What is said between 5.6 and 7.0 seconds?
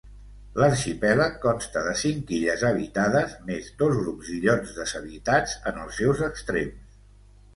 en els seus extrems.